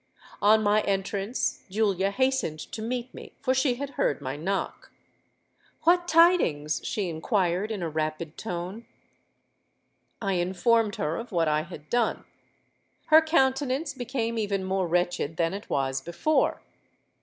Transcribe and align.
On 0.41 0.63
my 0.63 0.81
entrance 0.81 1.63
Julia 1.69 2.09
hastened 2.09 2.57
to 2.71 2.81
meet 2.81 3.13
me, 3.13 3.33
for 3.39 3.53
she 3.53 3.75
had 3.75 3.91
heard 3.91 4.19
my 4.19 4.35
knock. 4.35 4.91
'What 5.83 6.07
tidings?' 6.07 6.81
she 6.83 7.07
inquired 7.07 7.69
in 7.69 7.83
a 7.83 7.87
rapid 7.87 8.35
tone.—I 8.35 10.33
informed 10.33 10.95
her 10.95 11.17
of 11.17 11.31
what 11.31 11.47
I 11.47 11.61
had 11.61 11.87
done. 11.91 12.25
Her 13.09 13.21
countenance 13.21 13.93
became 13.93 14.39
even 14.39 14.63
more 14.63 14.87
wretched 14.87 15.37
than 15.37 15.53
it 15.53 15.69
was 15.69 16.01
before. 16.01 16.63